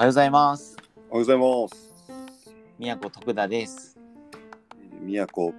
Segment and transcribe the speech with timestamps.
[0.00, 0.76] はようございます。
[0.78, 2.54] おはようございます。
[2.78, 3.98] 宮古徳田です。
[5.02, 5.52] 宮古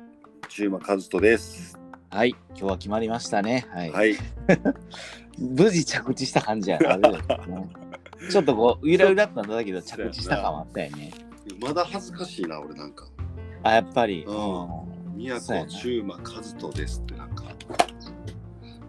[0.49, 1.79] 中馬和人です。
[2.09, 3.67] はい、今日は決まりましたね。
[3.69, 3.91] はい。
[3.91, 4.17] はい。
[5.37, 6.97] 無事着地した感じやな。
[6.97, 7.19] ね
[8.31, 11.11] ちょっとこう、ゆらゆらっとなったけど、着地した感はあったよね。
[11.61, 13.07] まだ恥ずかしいな、俺なんか。
[13.61, 14.25] あ、やっぱり。
[14.25, 17.43] うん宮古中馬和人ですってなんか。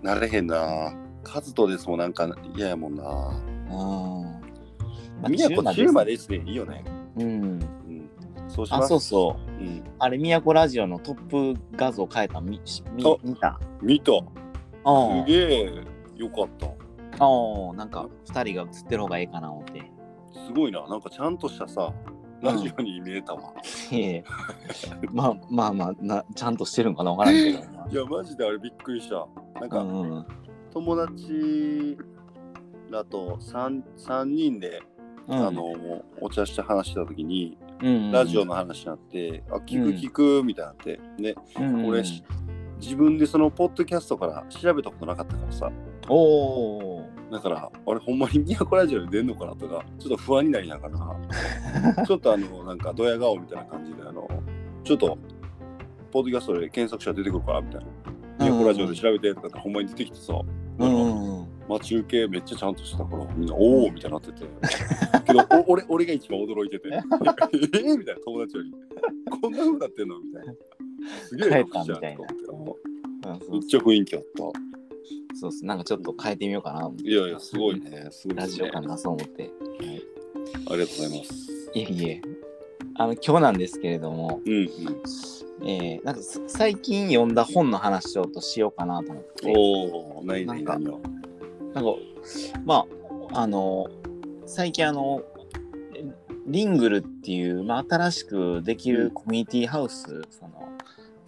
[0.01, 0.95] なれへんな。
[1.23, 3.05] 和人ですもんなんか嫌やもんな。
[3.71, 4.12] うん。
[5.23, 6.43] まあ宮古中馬でですね。
[6.45, 6.85] いいよね。
[7.17, 7.25] うん。
[7.25, 7.61] うん。
[8.49, 8.85] そうします。
[8.85, 9.62] あ、そうそう。
[9.62, 9.85] うん。
[9.98, 12.61] あれ、宮古ラジオのトップ画像変えたの見
[12.95, 13.03] 見
[13.37, 13.59] た？
[13.81, 14.12] 見た。
[14.85, 15.85] うんすげえ
[16.17, 16.67] よかった。
[17.25, 17.77] うん。
[17.77, 19.81] なんか、二人が映ってる方がいいかな思って。
[20.47, 20.87] すごいな。
[20.89, 21.93] なんかちゃんとしたさ、
[22.41, 23.53] ラジオに見えたわ。
[23.93, 24.25] いえいえ
[25.12, 27.87] まあまあまあな、ちゃんとしてるんかなわからんけどな。
[27.89, 29.29] いや、マジであれびっくりした。
[29.61, 30.27] なんか、うんうん
[30.73, 31.98] 友達
[32.91, 34.81] らと 3, 三人で、
[35.28, 35.47] うん。
[35.47, 35.73] あの
[36.20, 42.23] お茶して話してた時に、うんうんラジオの話になって「あ聞く聞く」みたいになって、でうんうん俺し
[42.81, 45.70] 自分でそのポッドキャストから調べたことなかったからさ。
[46.09, 54.28] おおだから俺ほんまに宮古ラジオで出んのかなとかちょっと不安になりながら ちょっとあのなんかドヤ顔みたいな感じであの
[54.84, 55.17] ちょっと
[56.11, 57.87] ポッドキャストで検索したら出てくるからみたいな。
[58.41, 60.34] 宮古ラジオで調べてとかほんまに出てきてさ、
[60.78, 64.47] うんうんうん待ち受けめっちゃちゃんとしてたからみんなおおみたいになってて。
[65.27, 66.89] けどお 俺俺が一番驚いてて。
[66.89, 66.98] え？
[67.01, 68.73] ー、みたいな友達より。
[69.41, 70.20] こんな風になってんの？
[70.20, 70.55] みたいな。
[71.28, 73.50] すげえ変え楽じゃんたみたいなと思って。
[73.50, 74.73] めっちゃ雰囲気あった。
[75.34, 78.09] そうそうなんかちょっと変えてみようかないやいやすごいね。
[78.11, 78.43] すごいね。
[78.43, 80.03] ありジオ感出そう思って、はい、
[80.65, 81.70] がとうございます。
[81.75, 82.23] いえいえ。
[82.97, 84.69] あの今日なんですけれども、うんうん。
[85.65, 89.53] えー、なんかす最近読んだ本の話をしようかなと思って。
[89.56, 91.00] おお何何なん何を
[91.75, 91.91] なんか
[92.65, 92.87] ま
[93.33, 93.87] ああの
[94.47, 95.22] 最近あの
[96.47, 100.69] リングルっていう、まあ、新しくできるコミュニティハウス、その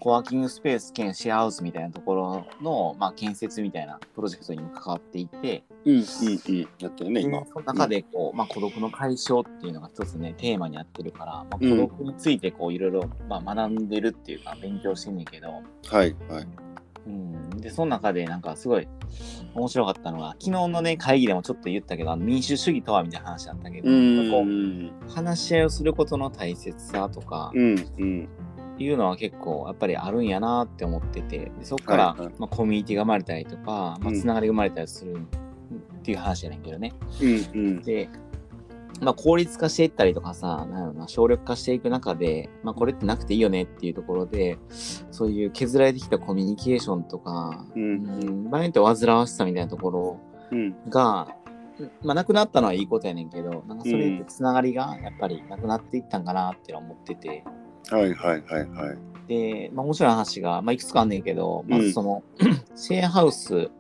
[0.01, 6.69] コワーキングスペース兼シェアハウスみたいなところの、まあ、建設みたいなプロジェクトにも関わっていて、うんうんうん。
[6.79, 7.41] やってるね今。
[7.41, 15.63] でその中でこう、まあ、孤独の解消っていうのが一つねテーマになってるから、まあ、孤独についてこういろいろまあ学んでるっていうか勉強してんねんけど、はい
[16.29, 16.64] はい
[17.07, 18.89] うん、でその中でなんかすごい
[19.55, 24.31] 面白かったのが昨日のね会議でもちょっと言ったけど民主主義とはみたいな話だったけど、うん。
[24.31, 28.29] こううん話し合いをすることの大切さとかうんうん。
[28.77, 32.35] いうのは結構やっぱりあるんやなって思っててでそこから、はいはい。
[32.39, 34.21] まあ、コミュニティが生まれたりとか、まあ、うん。
[34.21, 36.93] つながりが生まれたりするっていう話やねんけどね。
[37.21, 37.83] うんうん。
[37.83, 38.09] で、
[39.01, 44.59] まあ、効率化していったりとかさ、なんやろな、省力化していく中で、まあ、これってなくていいよねっていうところで、
[45.11, 47.83] そういう削られてきたコミュニケーションとか、うん。
[47.83, 50.75] うん場合によっては煩わしさみたいなところうん。
[50.89, 51.29] が、
[52.03, 57.45] まあ、なくなったのはいいことやねんけど、なんかそれってつながりがやっぱりなくなっていったんかなって思ってて、
[57.91, 59.29] はいはいはいはい。
[59.29, 62.23] で、まあ、面白い話が、まあ、いくつかあんねんけど、まずその、
[62.77, 63.71] シェアハウス、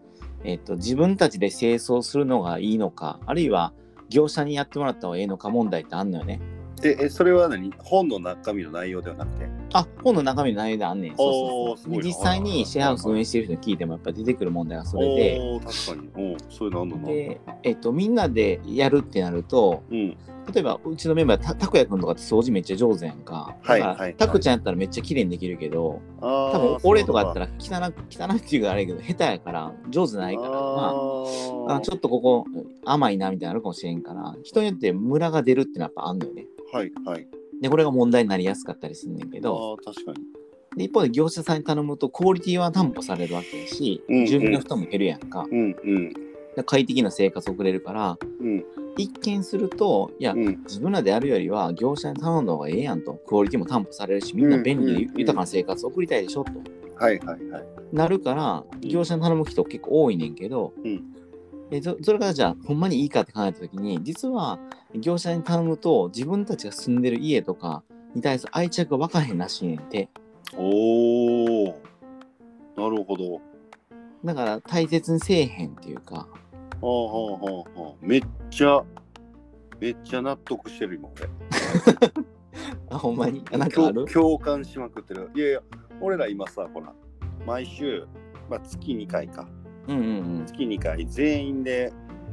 [0.42, 3.72] えっと、自分たちで清掃するのがいいのか、あるいは
[4.08, 6.40] 業者にやってもらった方がいいのか問題ってあんのよね。
[6.82, 7.72] ええそれは何？
[7.78, 9.48] 本の中身の内容ではなくて？
[9.74, 11.16] あ、本の中身の内容であんねん。
[11.16, 12.02] そうそうそう。
[12.02, 16.36] 実際にシェアハウス運営してる人に聞いてもやっぱり出てくる問題がそれで、確かに。
[16.48, 17.08] そういうのあな。
[17.08, 20.16] で、えっと、みんなでやるってなると、うん。
[20.52, 23.56] 例えばうちのメンバーたたくやくんとかって掃除めっちゃ上手やんか。
[23.62, 24.14] はいはいはい。
[24.14, 30.94] たくちゃんやったらめっちゃ綺麗にできるけど、多多分俺とかやったら汚く汚いっていうかあれやけど下手やから上手ないからま
[31.68, 32.46] ああちょっとここ
[32.84, 36.46] 甘いなみたいなのあるかもしれんから人によってムラが出るってのはやっぱあんのよね。
[36.72, 37.26] はいはい
[37.60, 40.24] でこれが問題になりやすかったりすんねんけどあー確かに。
[40.76, 44.26] で一方で業者さんに頼むとクオリティは担保されるわけやし、うんうん。
[44.26, 45.46] 住民の負担も減るやんか。
[45.50, 46.12] うんうん。
[46.56, 48.64] で快適な生活を送れるからうん。
[48.96, 50.62] 一見するといや、うん。
[50.64, 56.52] 自分らでやるよりは業者に頼んだ方がええやんとクオリティも担保されるしみんな便利で豊かな生活を送りたいでしょと。
[56.96, 57.64] はいはいはい。
[57.92, 58.80] なるからうん。
[58.88, 61.04] 業者に頼む人結構多いねんけど、うん
[61.70, 64.58] でそそれからじゃあほんまにいいかって考えた時に実は
[64.94, 67.82] 業者に頼むと自分たちが住んでる家とか
[68.14, 70.08] に対する愛着が分かへんらしいねんて。
[70.56, 71.80] おお
[72.76, 73.40] なるほど。
[74.24, 76.14] だから大切にせえへんっていうか。
[76.14, 76.26] は
[76.82, 77.94] あはあはあはあ。
[78.00, 78.82] めっちゃ
[79.80, 81.28] めっちゃ納得してる今俺。
[82.90, 83.42] あほんまに？
[83.52, 84.04] あなんかある？
[84.04, 85.30] 共共感しまくってる。
[85.34, 85.60] いやいや
[86.00, 86.92] 俺ら今さほら
[87.46, 88.06] 毎週、
[88.48, 89.48] まあ、月2回か
[89.88, 90.04] うんうん
[90.38, 90.46] うん。
[90.46, 91.92] 月2回全員で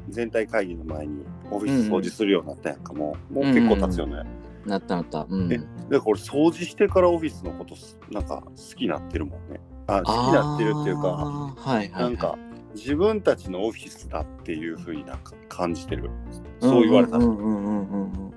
[0.09, 4.23] 全体会議の前にオフィス掃除するようになったやんかもうもう結構経つよね、
[4.65, 5.25] なったなった。
[5.29, 5.51] うん。
[5.51, 9.59] えだから俺掃除してからオフィスのことすなんか好きになってるもんね。
[9.87, 12.37] あ好きになってるっていうかはいはい、はい、なんか
[12.75, 16.09] 自分たちのオフィスだっていうふうになんか感じてる？
[16.61, 18.31] そう言われたら、うんうんうんうん。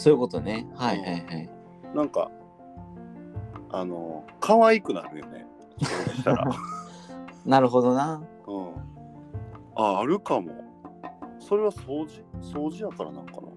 [0.00, 0.66] そういうことね。
[0.74, 1.50] はいはいはい。
[1.94, 2.30] なんか、
[3.70, 5.46] あの、可愛くなるよね。
[5.82, 6.46] そうしたら。
[7.44, 8.22] なるほどな。
[8.46, 8.68] うん。
[9.76, 10.52] あ、あるかも。
[11.38, 12.22] それは掃除？
[12.40, 13.48] 掃除やからなんかな？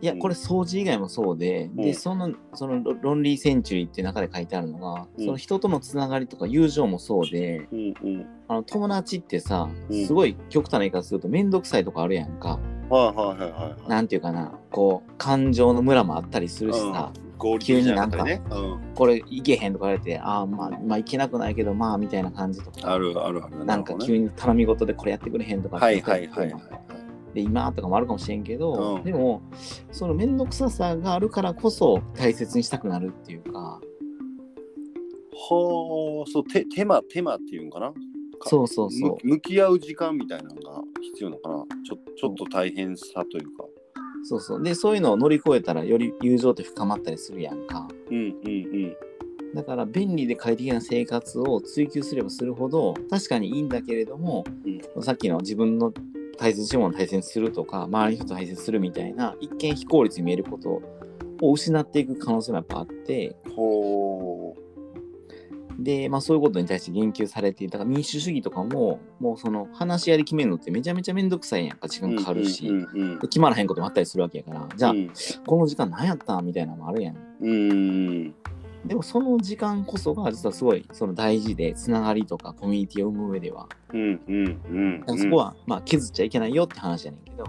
[0.00, 8.26] いや、これ掃除以外もそうで、うんで、その、そのロロンリーセンチュリーって中で書いてあるのが、うんその人とのつながりとか友情もそうで、うんうん。
[8.46, 12.60] あの友達ってさ、うんすごい極端な言い方すると面倒くさいとかあるやんか。
[12.88, 13.88] はいはいはいはいはい。
[13.88, 18.42] なんていうかな、こう、感情のムラもあったりするしさ、うん、合理的じゃなくてね。
[18.50, 18.94] うん。
[18.94, 22.92] これいけへんとか言われて、ああ、まあ、まあ、いけなくないけど、まあ、みたいな感じとか。
[22.92, 23.64] あるあるある。
[23.64, 26.62] なんか急に頼み事でこれやってくれへんとかはいはいはいはい。
[27.34, 29.42] で今とかもあるかもしれんけど、うんでも
[29.92, 33.80] その面倒くささがあるからこそ大切にしたくなるっていうか
[35.34, 37.88] ほう、そう、手手間、手間っていうんかな？
[37.90, 37.94] か
[38.48, 41.64] そうそうそうむ向き合う時間みたいなのが必要なのかな？
[41.84, 43.64] ちょちょっと大変さというか。
[44.24, 44.62] そうそう。
[44.62, 47.88] でそういうのを乗り越えたらより友情って深まったりするやんか。
[48.10, 48.28] うんうんう
[48.88, 48.96] ん。
[49.54, 54.44] だから便利で快適な生活を追求すればするほど確かにいいんだけれども、
[55.00, 55.92] さっきの自分の
[56.38, 60.82] 大切なものを大切にするとか周りの人を大切にするみたいな一見非効率に見えること
[61.40, 63.36] を失っていく可能性もやっぱあって。
[63.56, 63.97] ほ
[65.88, 72.08] で、まあ、そういうことに対して言及されていたから民主主義とかももうその話し合いで決めるのってめちゃめちゃめんどくさいやんか時う。
[72.08, 72.70] 間かかるし、
[73.22, 74.68] 決まらへんこともあったりするわけやから。
[74.76, 75.10] じゃあ、うん。
[75.46, 77.16] この時間何やったんみたいなのもあるやん。
[77.40, 78.34] うんうん
[78.84, 83.66] でもその時間こそが実はすごいその大事でつながりとかコミュニティを生む上では。
[83.94, 87.44] うんうんうんそこは、まあ、削っちゃいけないよって話やねんけど。
[87.44, 87.46] あ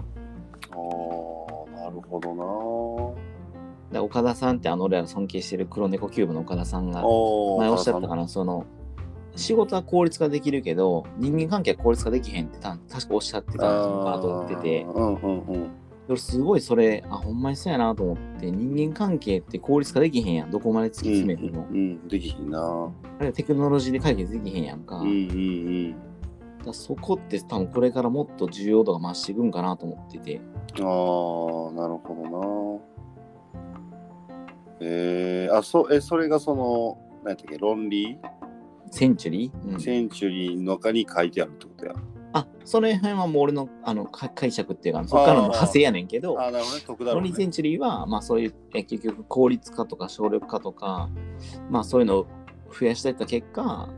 [1.76, 2.34] あなるほど
[3.92, 8.64] ら岡田さんってあの俺ら尊敬してる黒猫キューブの岡田さんながお前おっしゃったかなその
[9.36, 15.70] 仕事は効率化できるけど人間関係は効率化できへんってた確かおっしゃってたのかなと思っててうんうんうん。
[16.08, 20.50] 俺すごいそれあほんまにそうやなと思って人間関係って効率化できへんやん。
[20.50, 22.58] どこまで突き詰めても、うんうんできひんな。
[23.18, 30.36] あれはテクノロジーで解決できへんやんか,、うんうんだからそこって多分これからもっと重要度が増していくんかなと思ってて。
[30.36, 32.80] うんああなるほどな
[34.80, 38.18] えー、あそえそれがその何やったっけ論理？
[38.90, 39.80] センチュリー、うん。
[39.80, 41.94] センチュリーの中に書いてあるってことや。
[42.32, 46.82] あその辺はもう俺のあのか解釈っていうかそこからの派生やねんけどああなるほどね。
[46.86, 47.28] 得だろうね。
[47.28, 51.10] ロニーセンチュリーは、まあ、そういうえ結局効率化とか省力化とか、
[51.70, 52.26] まあ、そういうのを
[52.72, 53.88] 増やしていった結果、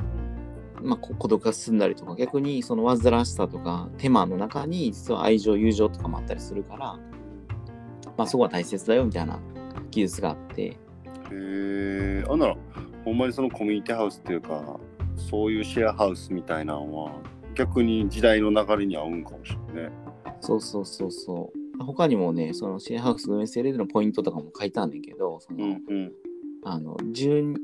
[0.81, 6.99] まあ、こ孤独が進んだりとか逆にその煩わしさとか手間の中に実は愛情友情とかもあったりするから、
[8.17, 9.39] まあ、そこは大切だよみたいな
[9.93, 10.77] 技術があってへ
[11.31, 12.57] えあんなら
[13.05, 14.81] ほんまにそのコミュニティハウスっていうか
[15.17, 17.13] そういうシェアハウスみたいなのは
[17.55, 19.93] 逆に時代の流れに合うんかもしれないね。
[20.41, 26.13] そうそうそうそう他にもねそのシェアハウスの運営性でのポイントとかも書いてあんねんけどその、うんうん
[26.65, 27.57] あの10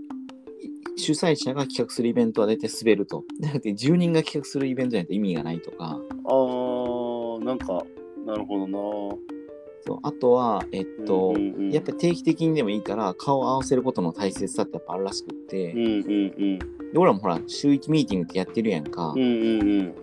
[0.97, 3.25] 主催者が企画するイベントは大体滑ると。
[3.41, 7.85] だって10人が企画するイベントじゃないと意味がないとか、あーなんか
[8.27, 8.79] なるほどな。
[10.03, 16.59] あとは、えっと、うんうんうんやっぱり定期的にでもいいから顔を合わせることの大切さってやっぱあるらしくって、うんうんうん
[16.93, 19.13] で俺らもほら週1ミーティングってやってるやんか。
[19.15, 19.95] うんうんうん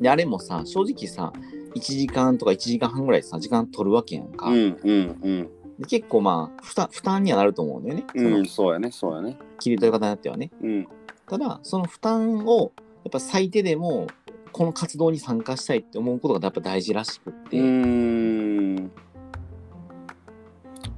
[0.00, 1.32] で、あれもさ、正直さ、
[1.74, 4.46] 1時間とか1時間半ぐらいさ、時間取るわけやんか。
[4.46, 8.04] うんうんうんで結構まあ負担、負担にはなると思うんだよね。
[8.14, 9.38] うんそうやねそうやね。
[9.58, 10.50] 切り取り方によってはね。
[10.62, 10.88] うん
[11.28, 12.72] ただ、その負担を、
[13.04, 14.06] やっぱ最低でも、
[14.52, 17.58] この活動に参加したいって思うことがやっぱ大事らしくって、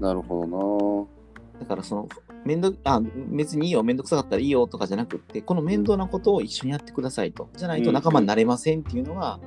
[0.01, 1.19] なるほど
[1.61, 2.09] だからその、
[2.45, 3.01] 面倒あ
[3.33, 7.49] 別にいいよ、面倒くさかったらいいよとかじゃなくって、この面倒なことを一緒にやってくださいと。
[7.57, 9.41] じゃないと仲間になれませんっていうのが、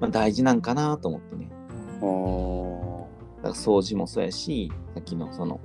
[0.00, 1.50] まあ、大事なんかなと思ってね。
[2.00, 2.06] な。
[2.06, 2.62] うん
[3.42, 5.60] だから掃除もそうやし、さっきのその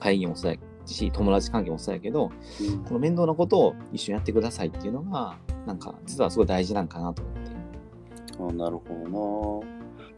[0.00, 7.50] 会議もそうやし、友達関係もそうやけど、うんこの面倒なことを一緒にやってくださいっていうのが、なんか実はすごい大事なんかなと思って。
[8.40, 9.64] あなるほど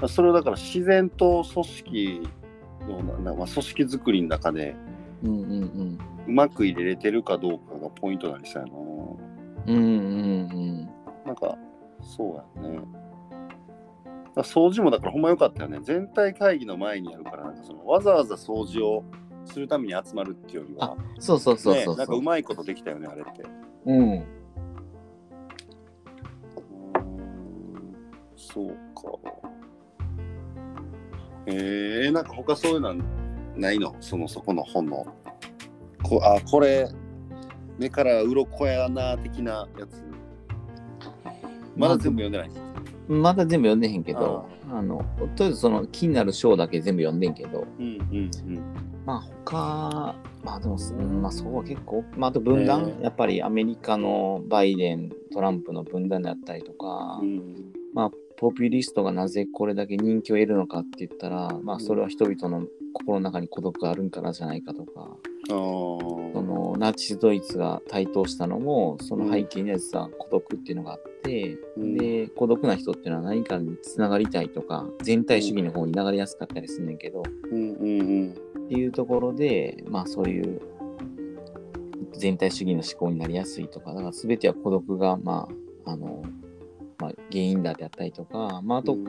[0.00, 0.09] な。
[0.09, 2.28] それをだから自然と組織
[2.88, 4.74] のななまあ、組織作りの中で
[5.22, 5.98] うんうんうん。
[6.26, 8.78] うまく入れれてるかどうかがポイントになりそうやな。
[9.66, 10.90] うんうんうん。
[11.24, 11.56] なんか
[12.00, 12.76] そうやね。
[12.76, 12.88] だか
[14.36, 15.78] ら掃除もだからほんまよかったよね。
[15.82, 19.04] 全体会議の前にやるからなんかそのわざわざ掃除を
[19.44, 23.42] するために集まるっていうよりは、そうそうそうそうね、なんかそううまいことできたよねあれって。
[23.86, 23.98] うん。
[23.98, 24.24] うーん
[28.36, 29.31] そうか。
[31.54, 32.94] えー、なんか他そういうのは
[33.56, 33.94] ないの？
[34.00, 35.06] そのそこの本の。
[36.02, 36.88] こあ、これ、
[37.78, 40.02] 目から鱗やな的なやつ。
[41.76, 42.50] まだ全部読んでない。
[43.09, 45.04] まだ全部読んでへんけど、あの、
[45.37, 48.30] とりあえずその気になる章だけ全部読んでんけど、うんうん
[49.04, 57.28] まあ他、まあでも、うんまあそこは結構、まああと分断、ねやっぱりアメリカのバイデン、トランプの分断だったりとか、うん。
[57.28, 58.11] うんまあ
[58.42, 71.96] ポピュリストがなぜこれだけ人気を得るのかって言ったら、まあそれは人々の心の中に孤独があるんからじゃないかとか、あそーのナチスドイツが台頭したのもその背景には実は孤独っていうのがあって、うん。
[71.96, 78.32] で孤独な人っていうのは何かにつながりたいとか全体主義の方に流れやすかったりすんねんけど、うんうんうん。
[78.32, 80.61] っていうところでまあそういう
[82.14, 86.22] 全体主義の思考になりやすいとかだから全ては孤独がまああの、
[87.02, 89.04] まあ、原因だであったりとか、まあ、あとうん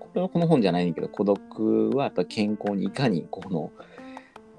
[0.00, 3.72] これはこの本じゃないねんだけど孤独はやっぱ健康にいかにこの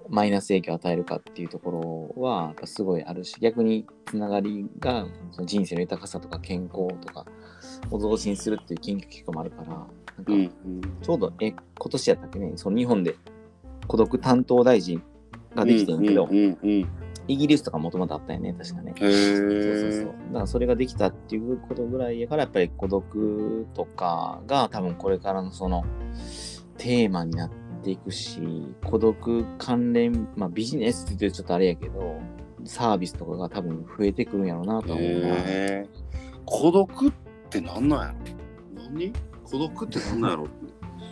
[0.10, 7.26] マイナス影響を与えるかっていうところはやっぱすごいあるし逆につながりがその人生の豊かさとか健康とか
[7.90, 10.54] を増進するっていう研究結果もあるからなんか。
[11.02, 13.16] ちょうどえ今年やったっけねその日本で
[13.88, 15.02] 孤独担当大臣
[15.56, 16.28] ができてんけど。
[17.28, 18.94] イギリスとかもともとあったよね確かね。
[18.96, 20.28] へそうそうそうえ。
[20.28, 25.84] だからそれができたっていうことぐらいやからやっぱり孤独とかが多分これからのその
[26.78, 27.52] テーマになっ
[27.84, 28.40] ていくし
[28.84, 32.20] 孤独関連まあビジネスって言うとちょっとあれやけど
[32.64, 35.90] サービスとかが多分増えてくるんやろうなとは思う。
[36.46, 37.12] 孤独っ
[37.50, 38.84] てなんなんやろ？
[38.92, 39.14] 何？
[39.44, 40.48] 孤独ってなんなんやろ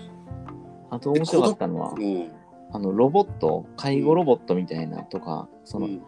[0.91, 2.31] あと面白かったのはうん。
[2.73, 6.01] あのロボット介護ロボットみたいなとかそのうん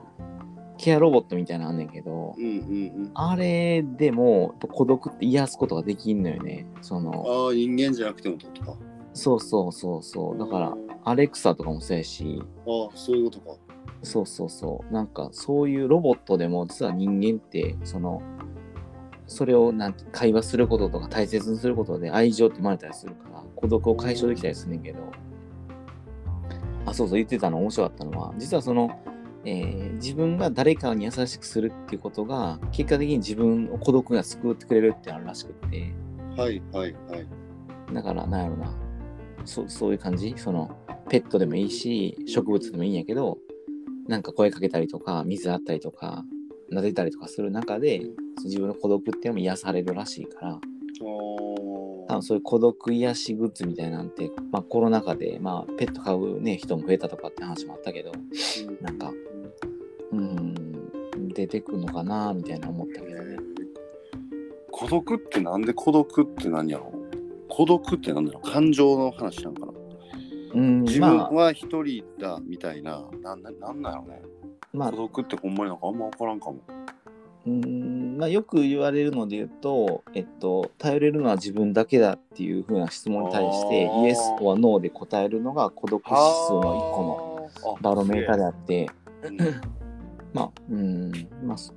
[0.77, 6.65] ケアロボットみたいなのあんねんけどうんうんあれでも孤独って癒すことができんのよね。
[6.81, 7.47] そのうん。
[7.47, 8.77] ああ、人間じゃなくてもとか。
[9.13, 10.37] そうそうそうそう。
[10.37, 10.67] だから
[11.05, 13.55] あ、アレクサとかもそうやし、あ、そういうことか。
[14.03, 14.93] そうそうそう。
[14.93, 18.21] なんか、そういうロボットでも、実は人間って、その、
[19.27, 24.99] それをなんて会話することとか大切にすることで愛情って生まれたりするから、孤独を解消できたりするねんけど、
[26.85, 28.99] あ、そうそう、言ってたの面白かったのは、実はその、
[29.43, 35.93] えー自分が誰かに優しくするっていうことが、結果的に自分を孤独が救ってくれるってあるらしくって、
[36.37, 37.27] はいはいはい。
[37.93, 38.75] だから、なんやろな。
[39.45, 40.33] そそういう感じ？
[40.37, 40.77] その、
[41.09, 43.37] ペットでもいいし、植物でもいいんやけど、
[44.07, 46.25] なんか声かけたりとか、水あったりとか、
[46.71, 48.01] 撫でたりとかする中で、
[48.43, 50.59] 自分の孤独っていうのも癒されるらしいから、あ
[52.15, 59.11] 多分そういう孤独癒しグッズみたいなんて、まあコロナ禍で、まあペット飼うね、人も増えたとかって話もあったけど、ーなんか、
[60.11, 63.37] うーん、出てくるのかなみたいな思ったけどね。
[64.71, 66.93] 孤独ってなんで孤独って何やろ
[67.49, 68.49] 孤独って何だろう？
[68.49, 69.73] 感情の話なんかな？
[70.53, 74.21] うん、自分まあ、は一人だみたいな、なんななんなんやろね？
[74.73, 76.61] まあ孤、独ってほんまになんかあんま分からんかも。
[77.45, 88.89] うーんまあ、よく言われるので言うと、えっと、頼れるのは自分だけだっていうふうな質問に対してイエスはノーで答えるのが孤独指数の1個ののバロメーターであって
[89.23, 89.37] うん
[90.33, 91.11] まあうん
[91.43, 91.73] まあそ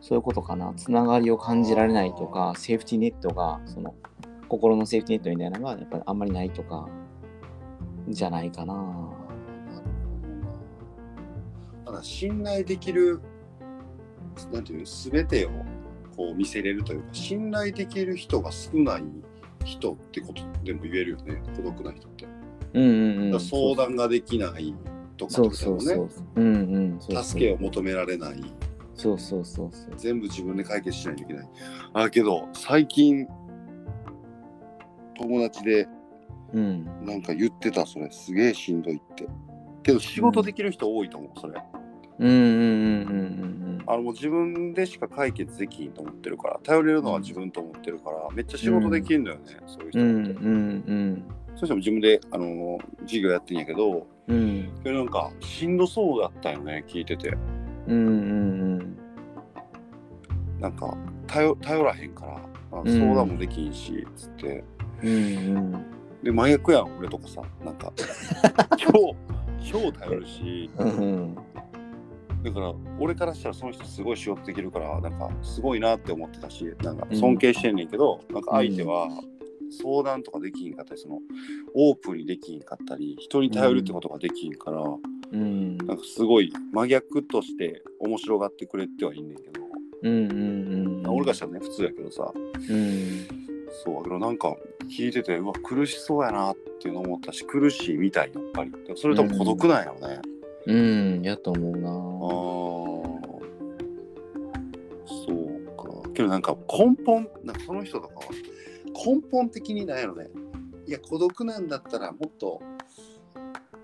[0.00, 0.74] そういうことかな。
[0.74, 3.94] つながりを感じられないとかセーフティーネットがその
[4.48, 6.88] 心のセーフティーネットみたいなのがやっぱりあんまりないとか
[8.08, 9.10] じゃないかな。
[12.02, 13.20] 信頼できる
[14.52, 15.50] なんていうの全てを
[16.16, 19.02] こう見せれるというか信頼できる人が少ない
[19.64, 22.26] 人ってことでも言えるよね孤独な人って。
[22.74, 23.40] うんうんうん。
[23.40, 24.74] 相談ができない
[25.16, 27.22] とかとだよね。。
[27.22, 28.42] 助けを求められない
[28.94, 29.94] そうそうそうそう。
[29.96, 31.48] 全部自分で解決しないといけない。
[31.94, 33.26] あけど最近
[35.18, 35.88] 友達で
[36.52, 36.84] うん。
[37.04, 39.26] なんか言ってたそれすげえしんどいって。
[39.82, 41.62] けど仕事できる人多いと思うそれ。
[42.18, 50.06] うんうんうんうんうんあのもう自分でしか解決できんと思ってるから頼れるのは自分と思ってるからめっちゃ仕事できるんだよね、そういう人うん。
[50.06, 50.90] うんって。
[50.90, 51.24] うん
[51.54, 54.70] そしても自分であの授業やってんやけどうん。
[54.84, 57.36] なんかしんどそうだったよね聞いてて。
[57.86, 58.00] うんう
[58.78, 58.98] ん
[60.60, 60.96] なんか
[61.26, 62.24] 頼頼らへんか
[62.70, 64.64] ら相談もできんし、つって。
[65.02, 65.84] うんうん
[66.22, 67.92] で麻薬やん俺とかさなんか
[68.78, 69.16] 超
[69.60, 71.36] 超頼るしうん
[72.42, 79.08] だから俺からしたらその人すごい仕事できるからなんかすごいなって思ってたしなんか尊敬してんねんけど、なんか相手は
[79.80, 81.18] 相談とかできんかったりその
[81.74, 84.82] オープンにできんかったり人に頼るってことができんから、
[85.32, 85.78] うん。
[85.78, 89.60] なんかすごい真逆として面白がってくれてはいんねんけど、
[90.02, 92.32] うんうん俺からしたらね普通やけどさ。
[92.34, 93.26] うん。
[93.84, 94.54] そうだけどなんか
[94.94, 98.72] 聞いててうわ苦しそうやなっていうの思ったし苦しいみたいやっぱり。
[98.96, 100.31] それとも孤独なんやろね、うん
[100.66, 103.32] やと思うあなー。
[105.06, 106.08] そうか。
[106.14, 108.20] けどなんか根本なんかその人とかは
[108.94, 110.28] 根本的になんやろね。
[110.86, 112.60] いや孤独なんだったらもっと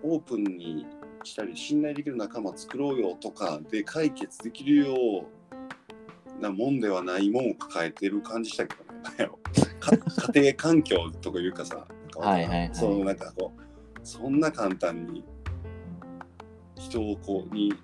[0.02, 0.86] オープンに
[1.24, 5.26] したり信頼できる仲間作ろうよとかで解決できるよ
[6.38, 9.30] うなもんではないもんを抱えてる感じしたけどね。
[10.34, 12.70] 家庭環境とかいうかさはいはいはい。
[12.72, 13.60] そのなんかこう
[14.02, 15.24] そんな簡単に
[16.88, 17.74] 人をこうに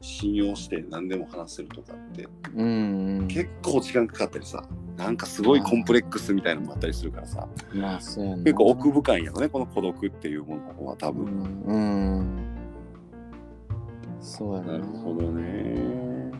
[0.00, 3.28] 信用して何でも話せるとかってうんうん。
[3.28, 4.64] 結構時間かかったりさ
[4.96, 8.42] なんかすごいコンプレックスみたいなのもあったりするからさまあ、そうやな。
[8.42, 11.62] 結構奥深いんやろねこの孤独っていうものは多う分、ん。
[11.62, 12.38] うん。
[14.20, 14.72] そうやな。
[14.72, 16.30] なるほどね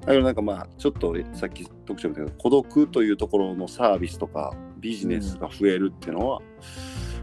[0.00, 6.40] だからなんかまあちょっとさっき特徴みたいな孤独というところのサービスとかビジネスが増えるっていうのは、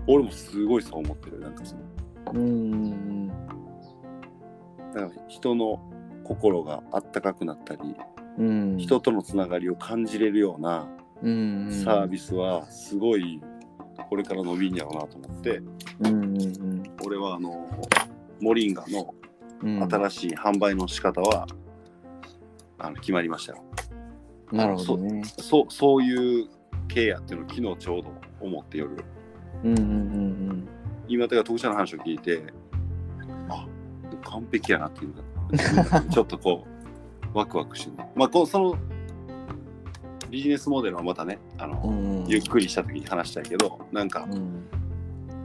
[0.08, 1.82] 俺もすごいそう思ってるなんかその
[2.34, 3.32] うん
[4.96, 5.80] うんだから人の
[6.24, 7.96] 心があったかくなったり、
[8.38, 8.48] うん。
[8.72, 8.78] うん。
[8.78, 10.88] 人とのつながりを感じれるような
[11.22, 11.72] うんうん。
[11.72, 13.42] サービスはすごい
[14.10, 15.62] これから伸びんやろうなと思って
[16.00, 17.68] うんうん俺はあの
[18.42, 19.14] モリンガの
[19.62, 19.82] うん。
[19.82, 19.90] うん。
[19.92, 21.48] 新しい販売の仕方は、
[22.78, 23.64] あの決まりましたよ
[24.52, 25.24] なるほどね。
[25.24, 26.48] そうそういう
[26.88, 28.92] 系やっていうのを昨日ちょうど思って夜
[29.64, 29.92] うんうんう
[30.54, 30.68] ん
[31.08, 32.65] 今手が特殊な話を聞いてあ
[34.26, 35.14] 完璧やなっていう
[36.12, 36.76] ちょっとこう
[37.38, 38.78] ワクワクしてるまあこうその
[40.30, 42.24] ビジネスモデルはまたねあの、うん。
[42.24, 42.28] うん。
[42.28, 44.66] ゆっくりした時に話したいけどなんかうん。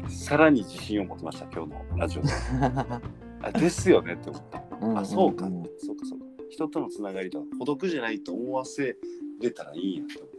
[0.09, 2.29] さらに自信を持ちました今日のラジオで
[3.43, 8.97] あですよねって思ったうんあそうか、んそうかそうか人とのつながりとか孤独じゃないと思わせ
[9.41, 10.31] れたらいいんやって思っ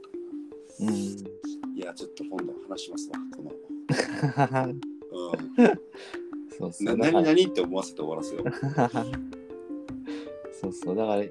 [0.78, 1.78] たうん。
[1.78, 3.52] いやちょっと今度話しますわこの
[5.58, 5.80] うん
[6.62, 6.98] そうそう。
[6.98, 8.52] な何何って思わせて終わらせよう。
[10.62, 10.96] そうそう。
[10.96, 11.24] だから、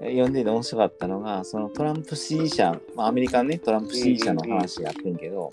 [0.00, 5.50] 読んでて面白かったのが、そのトランプ支持者、まあ、アメリカのね、トランプ支持者の話やってんけど、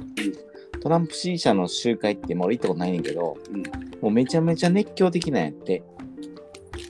[0.82, 3.62] トランプ支持者の集会って、もう俺行ったことないねんけど、うん。
[4.02, 5.84] もうめちゃめちゃ熱狂的なんやって。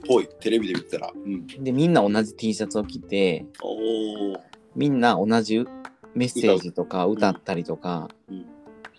[0.06, 1.12] ぽい、テレビで見てたら。
[1.14, 1.46] うん。
[1.46, 3.44] で、みんな同じ T シャツを着て。
[4.74, 5.66] みんな同じ
[6.14, 8.46] メッセージとか歌ったりとかうん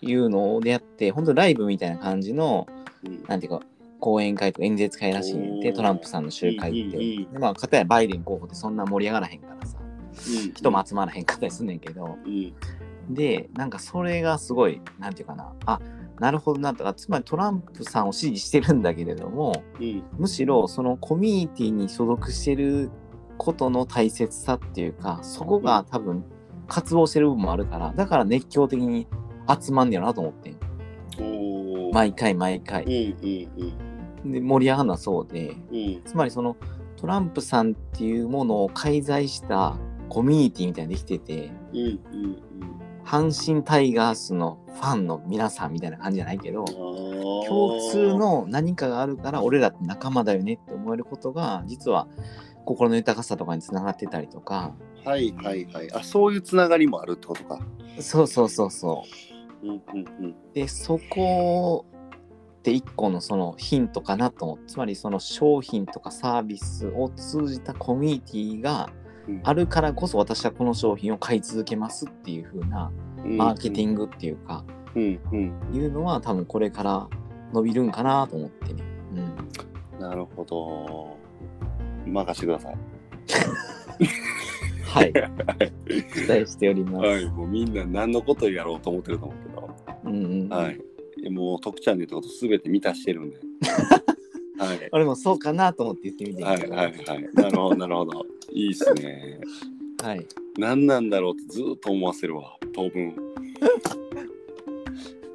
[0.00, 2.83] いうのをやって、本当ライブみたいな感じの、うん。
[3.28, 3.60] なんていうか、
[4.00, 7.38] 講演会とか演説会らしいねんで、トランプさんの集会って。
[7.38, 9.78] まあ、かたやバイデン候補ってそんな盛り上がらへんからさ、
[10.54, 12.54] 人も集まらへんかったりすんねんけど、うん。
[13.14, 15.80] で、なんかそれがすごい、なんていうかな、あ
[16.20, 20.02] なるほどなとか、つまりトランプさんを支持してるんだけれども、うん。
[20.18, 22.90] むしろそのコミュニティに所属してる
[23.38, 26.24] ことの大切さっていうか、そこが多分
[26.68, 29.06] 活動してる部分もあるから、だから熱狂的に
[29.60, 30.56] 集まんねやろなと思ってん。
[31.94, 32.84] 毎回毎うん回。
[32.84, 35.56] うんで、盛り上がるのはそうで。
[36.04, 36.56] つまりその
[36.96, 39.76] トランプさんっていうものを介在した
[40.08, 42.42] コミュニティみたいなのできてて、うんうん
[43.04, 47.46] 阪神タイガースのファンの皆さんみたいな感じじゃないけど、うん。
[47.46, 52.08] 共通の何かがあるから俺らって仲間だよねって思えることが実は
[52.64, 55.92] 心の豊かさとかにつながってたりとかはいはいはい。
[55.92, 57.60] あ、そういうつながりもあるってことか。
[58.00, 59.04] そうそうそうそ。
[59.06, 59.33] う
[60.52, 61.86] でそこ
[62.58, 68.90] って一個のそのヒントかなと思うつまりその商品とかサービスを通じたコミュニティが
[69.28, 72.90] うんあるからこそ私はこの商品を買い続けますっていう風な
[73.24, 75.52] マーケティングっていうか、うんうん。
[75.72, 77.08] いうのは多分これから
[77.52, 78.82] 伸びるんかなと思ってね。
[79.14, 81.16] うんなるほど。
[82.04, 82.76] 任してください。
[84.94, 85.12] はい、
[86.12, 87.06] 期待しております。
[87.06, 89.70] はい、もうみんな何のことやろうと思ってると思うけど。
[90.04, 91.30] うんうん、はい。
[91.30, 93.38] もう、徳ちゃんの言ったことすべて満たしてるんで。
[94.58, 94.88] はい。
[94.92, 97.28] 俺もそうかなと思って言ってみてんはいけどはいはい。
[97.34, 98.26] なるほど、なるほど。
[98.52, 99.40] いいっすね。
[100.02, 100.26] はい。
[100.58, 103.08] 何なんだろうってずっと思わせるわ、当分。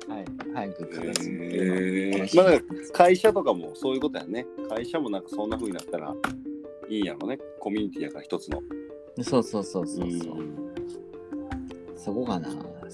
[0.07, 0.25] はい。
[0.53, 2.59] 早く形にえ楽しみー、まあ、
[2.93, 4.45] 会社とかもそういうことやね。
[4.69, 6.15] 会社もなんかそんな風になったら
[6.89, 7.37] いいんやろね。
[7.59, 8.61] コミュニティやから一つの。
[9.23, 10.37] そうそうそうそうそう。
[11.95, 12.49] そこがな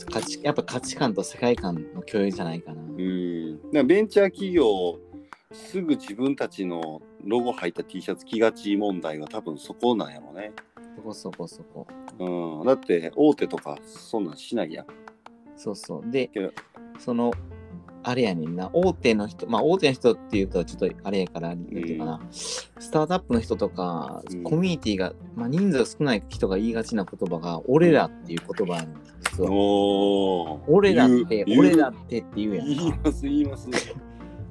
[0.09, 0.39] 価値。
[0.43, 2.81] やっぱ価値観と世界観の共有じゃないかな。
[2.81, 3.57] うん。
[3.57, 4.99] だからベンチャー企業、
[5.51, 10.51] すぐ自分たちのロゴ入った T シャツ着がち問題は多分そこなんやろね。
[10.95, 11.87] そこそこそこ。
[12.19, 12.65] うん。
[12.65, 14.85] だって大手とかそんなんしないやん。
[15.55, 16.11] そうそう。
[16.11, 16.29] で
[16.99, 17.31] その、
[18.07, 29.51] あれやねんな、大手の人、まあ大手の人っていうとちょっとあれやから、なんていうかな、スタートアップの人とか、うんコミュニティが、まあ人数が少ない人が言いがちな言葉が、俺らっていう言葉なんです実は。
[29.51, 32.99] おー俺らって、俺らってって言うやん言いか。
[33.05, 33.69] ます言います。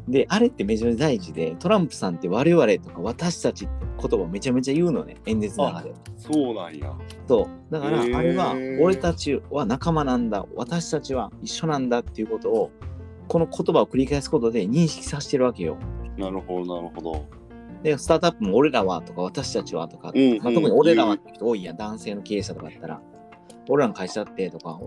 [0.09, 3.75] で、あれってめちゃめちゃ大事で、トランプさんって我々とか私たちって
[4.09, 5.95] 言葉めちゃめちゃ言うのね、演説の中で。
[6.17, 6.93] そうなんや。
[7.27, 7.73] そう。
[7.73, 12.71] だから、あれは、俺たちは仲間なんだ、私たちは一緒なんだっていうことを、
[13.29, 15.77] この言葉を繰り返すことで認識させてるわけよ。
[16.17, 17.27] なるほど、なるほど。
[17.83, 23.01] で、スタートアップも俺らはとか私たちはとか、うんまあ、特に俺らはって人多いやん、男性の経営者とかだったら、
[23.69, 24.79] 俺らの会社ってとか、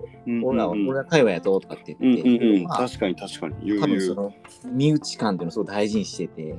[0.43, 3.55] 俺らは、俺ら会話やととかってうん言って、うんうん、まあ確かに確かに。
[3.63, 3.79] 言う。
[3.81, 4.33] 多分その
[4.65, 6.55] 身内感っていうのをすごい大事にしてて、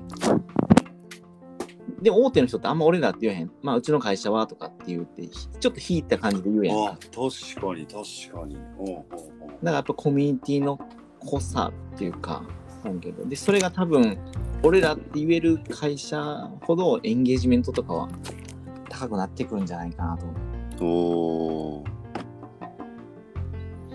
[2.02, 3.50] で、大手の人ってあんま俺らって言わへん。
[3.62, 6.98] まあ、うちの会社はとかって言って、ひちょっと引いた感じで言うやんあか。
[6.98, 8.56] 確かに確かに。
[8.56, 10.78] うんうんうんだからやっぱコミュニティの
[11.24, 12.42] 濃さっていうか、
[12.84, 14.18] なんけど、で、それが多分、
[14.62, 18.08] 俺らって言える会社ほどエンゲージメントとかは
[18.88, 20.24] 高くなってくるんじゃないかなと
[20.80, 21.98] 思おー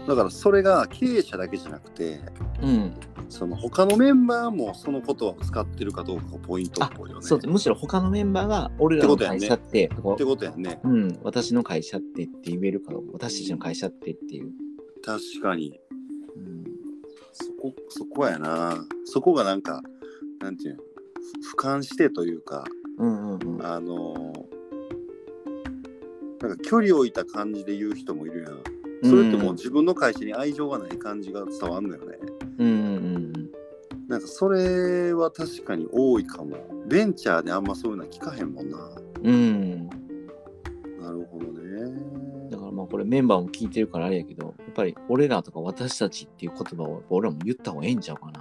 [0.08, 2.20] だからそれが経営者だけじゃなくて
[2.62, 2.68] う。
[2.68, 2.94] うん。
[3.30, 7.26] その他のメンバーもそのことを使ってるかどうかがポイントっぽいよね。
[7.26, 10.80] そうむしろ他のメンバーが俺らの会社って、こってことやね。
[10.84, 14.52] ううん、私の会社ってって言えるか、私たちの会社ってっていう。
[15.04, 15.80] 確かに。
[17.42, 18.86] うんそこ、そこやな。
[19.06, 19.82] そこがなんか、
[20.40, 20.84] なんていうの、
[21.52, 22.64] ふ俯瞰してというか、
[22.98, 23.66] うんうんうん。
[23.66, 24.54] あのー
[26.44, 28.62] なんか距離を置いた感じで言う人もいるやん。
[29.10, 32.18] それってもう自分の会社に愛情がない感じが伝わんのよね。
[32.58, 33.34] うんうんうん
[34.10, 36.58] なんかそれは確かに多いかも。
[36.86, 38.78] ベンチャーであんまそういうのは聞かへんもんな。
[39.24, 39.34] うん。
[39.34, 39.90] うん。
[41.02, 42.50] なるほどね。
[42.52, 48.40] だからまあこれメンバーも聞いてるからあれやけど、やっぱり俺らとか私たちっていう言葉を俺らも言った方がええんちゃうかな。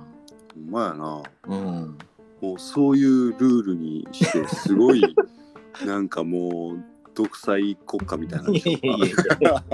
[0.55, 1.23] ほんまやな。
[1.45, 1.99] うん。
[2.41, 5.03] もうそういうルールにして、すごい、
[5.87, 8.51] なんかもう、独裁国家みたいな。
[8.51, 9.01] いやいやい
[9.41, 9.65] や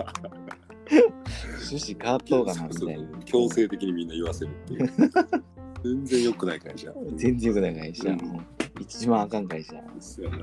[1.71, 3.09] 趣旨変わっとうかなみたいな。
[3.25, 4.90] 強制的にみんな言わせるっていう。
[5.85, 6.92] 全然良くない会社。
[7.14, 8.11] 全然よくない会社。
[8.11, 8.47] うんうん
[8.81, 9.75] 一番あかん会社。
[9.99, 10.38] そうやな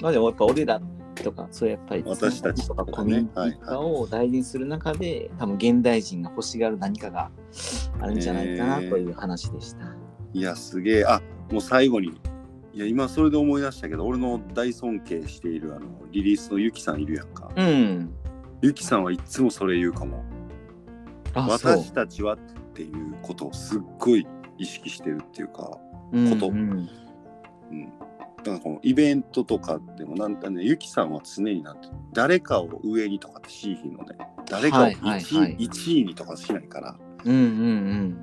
[0.00, 0.80] まあでもやっぱ俺ら
[1.26, 7.32] とか、そうやっぱり私たちととかコミュニティとかを大事にする中で、多分現代人が欲しがる何かが
[8.00, 9.86] あるんじゃないかなという話でした。
[10.32, 11.04] いや、すげえ。
[11.04, 12.12] あ、もう最後に。
[12.72, 17.50] いや、今それで思い出したけど、俺の大尊敬しているあのリリースのゆきさんいるやんか。
[17.56, 18.14] うん。
[18.62, 20.24] ゆきさんはいつもそれ言うかも。
[21.34, 22.38] 私たちはっ
[22.72, 24.24] ていうことをすっごい
[24.58, 25.76] 意識してるっていうか、
[26.12, 26.88] うんことうん
[28.50, 28.58] うん。
[28.58, 34.16] だからこのイベントとかでもなんだね、ゆきさんは常になんて誰かを上にとかってしいひんのね。
[34.48, 38.22] 誰かをはい 1,、はいはい1位にとかしないから、うんうん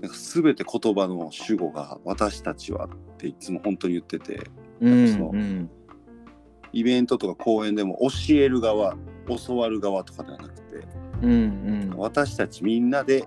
[0.00, 4.50] なんか全て言葉の主語が私たちはっていつも本当に言ってて、
[4.80, 4.92] うん。
[4.92, 5.70] うんそのうん
[6.72, 8.96] イベントとか講演でも教える側、
[9.46, 10.86] 教わる側とかではなくて、
[11.22, 13.26] うんうん私たちみんなで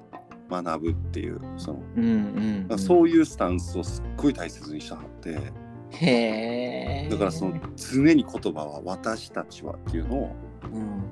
[0.51, 2.79] 学ぶっていう、その、うんうんうん。
[2.79, 5.39] そういうスタンスをすっごい大切にしたはって、
[5.91, 7.09] へえ。
[7.09, 10.35] だからその常に言葉は私たちはっていうのを
[10.71, 11.03] うん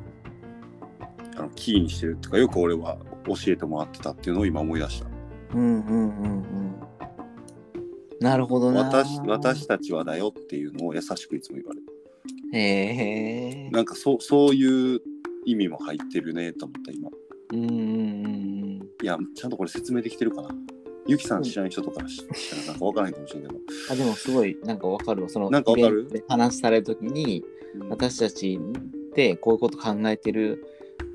[1.38, 5.08] あのキーにしてるっていうかよく俺は教えてもらってたっていうのを今思い出した。
[5.54, 6.76] うんうんうんうん。
[8.20, 8.84] なるほどな。
[8.84, 11.86] 私私たちはだよっていうのを優しくいつも言われる。
[12.54, 13.70] へえ。
[13.72, 15.02] なんかそうそういう
[15.46, 17.10] 意味も入ってるねと思った今。
[17.54, 20.50] うんうんうんいやちゃんとこれ説明できてるかな。
[21.08, 23.56] ゆきさん知らない人とかししたらなんか分からへんかもしれんけど。
[23.92, 25.30] あでもすごいなんかわかるわ。
[25.30, 26.26] そのなんかわかる？
[26.28, 27.44] 話されるときに
[27.76, 27.90] うん。
[27.90, 30.66] 私たちってこういうこと考えてる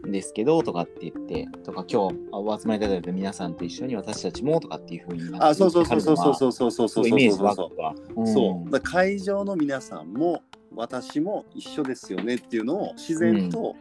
[0.06, 8.70] んですけどとかって言ってとか今日お集まりいただいた皆さんと一緒に私たちもとかっていうふうにあそうそうそうそうそうそうそうそうそうすごいイメージそうそう。
[8.70, 10.42] だから会場の皆さんも
[10.74, 13.76] 私も一緒ですよねっていうのを自然と、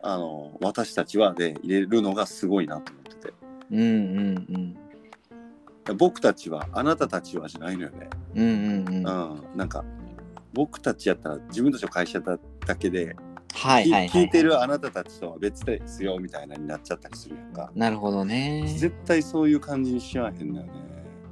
[0.00, 3.34] あの私たちはで入れるのがすごいなと思ってて。
[3.72, 4.76] うんうん
[5.92, 8.42] 僕たちはあなたたちはじゃないのよね、うん。
[8.42, 9.84] うんうんなんか
[10.54, 13.16] 僕たちやったら自分たちの会社だだけで、
[13.54, 18.64] はいはいはい、聞聞いてるあなたたちとは別ですよみたいなになっちゃったりするやんかなるほどね。
[18.78, 20.72] 絶対そういう感じにしやへんのよね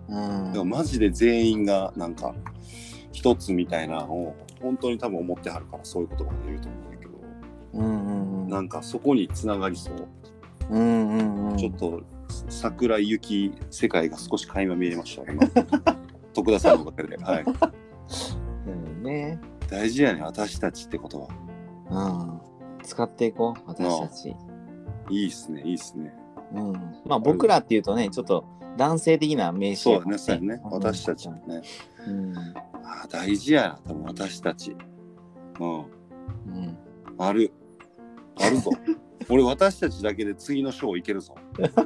[0.08, 2.34] うんでもマジで全員がなんか
[3.12, 7.12] 一つみたいなのを本当に多分思ってはるからそういうことが言えると思うんだけど、
[7.74, 8.48] うんうんうん。
[8.48, 10.08] なんかそこにつながりそう、
[10.70, 11.56] うんうんうん。
[11.56, 12.02] ちょっと
[12.48, 15.30] 桜井雪世界が少し垣間見えました。
[15.30, 15.42] 今
[16.34, 17.44] 徳田さんのおかげで、はい、
[18.66, 19.40] うんね。
[19.68, 21.28] 大事やね私たちってこと
[21.90, 22.40] は。
[22.78, 22.82] うん。
[22.82, 24.36] 使っていこう、私たち。
[25.10, 26.14] いいっすねいいっすね。
[26.52, 26.72] うん。
[27.04, 28.44] まあ僕らっていうとね、ちょっと
[28.76, 30.60] 男性的な名詞そうねそうやね。
[30.64, 31.62] うん私たちもね。
[32.06, 32.36] うん。
[32.36, 34.76] あー大事やな多分私たち。
[35.60, 35.78] うん。
[35.78, 36.78] うん。
[37.18, 37.52] ある。
[38.40, 38.70] あるぞ
[39.28, 41.34] 俺私たちだけで次の章いけるぞ。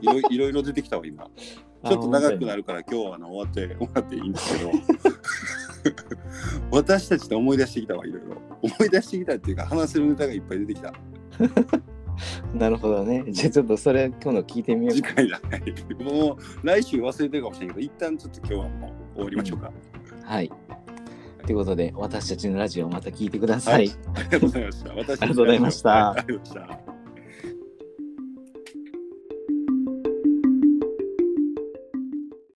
[0.01, 1.29] いろ いろいろ出てきたわ今。
[1.85, 4.71] ちょっと長くなるから今日はあの終わって終わっていいんですけど。
[6.71, 8.43] 私たちで思い出してきたわいろいろ。
[8.63, 10.93] 思い出してきたっていうか話せるネタがいっぱい出てきた。
[12.55, 13.25] なるほどね。
[13.29, 15.15] じゃあちょっとそれ今度聞いてみよう次か。
[15.15, 15.63] 回だね。
[16.01, 19.73] もう来週忘れてるかもしれないけど一旦ちょっと今日はもう終わりましょうか、
[20.25, 20.51] はい。
[21.47, 23.91] ということで、私たちのラジオまた聞いてください。
[24.15, 24.95] ありがとうございました。
[24.95, 26.96] 私たちありがとうございました